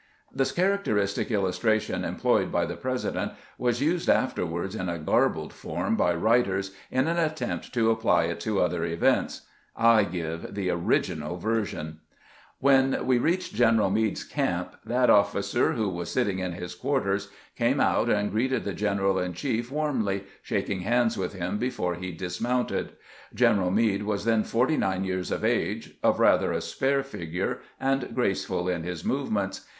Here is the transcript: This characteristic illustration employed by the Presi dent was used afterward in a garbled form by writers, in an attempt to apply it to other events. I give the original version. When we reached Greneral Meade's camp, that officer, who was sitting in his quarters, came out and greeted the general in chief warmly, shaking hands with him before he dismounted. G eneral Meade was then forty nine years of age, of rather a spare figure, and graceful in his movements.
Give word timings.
This 0.33 0.51
characteristic 0.51 1.29
illustration 1.29 2.03
employed 2.03 2.51
by 2.51 2.65
the 2.65 2.73
Presi 2.75 3.13
dent 3.13 3.33
was 3.59 3.83
used 3.83 4.09
afterward 4.09 4.73
in 4.73 4.89
a 4.89 4.97
garbled 4.97 5.53
form 5.53 5.95
by 5.95 6.15
writers, 6.15 6.71
in 6.89 7.07
an 7.07 7.19
attempt 7.19 7.71
to 7.75 7.91
apply 7.91 8.23
it 8.23 8.39
to 8.39 8.59
other 8.61 8.83
events. 8.83 9.41
I 9.77 10.03
give 10.05 10.55
the 10.55 10.71
original 10.71 11.37
version. 11.37 11.99
When 12.57 13.05
we 13.05 13.19
reached 13.19 13.55
Greneral 13.55 13.93
Meade's 13.93 14.23
camp, 14.23 14.75
that 14.87 15.11
officer, 15.11 15.73
who 15.73 15.87
was 15.87 16.09
sitting 16.09 16.39
in 16.39 16.53
his 16.53 16.73
quarters, 16.73 17.29
came 17.55 17.79
out 17.79 18.09
and 18.09 18.31
greeted 18.31 18.63
the 18.63 18.73
general 18.73 19.19
in 19.19 19.33
chief 19.33 19.71
warmly, 19.71 20.23
shaking 20.41 20.79
hands 20.79 21.15
with 21.15 21.33
him 21.33 21.59
before 21.59 21.93
he 21.93 22.11
dismounted. 22.11 22.93
G 23.35 23.45
eneral 23.45 23.71
Meade 23.71 24.01
was 24.01 24.25
then 24.25 24.43
forty 24.45 24.77
nine 24.77 25.03
years 25.03 25.29
of 25.29 25.45
age, 25.45 25.93
of 26.01 26.19
rather 26.19 26.51
a 26.51 26.59
spare 26.61 27.03
figure, 27.03 27.59
and 27.79 28.15
graceful 28.15 28.67
in 28.67 28.81
his 28.81 29.05
movements. 29.05 29.61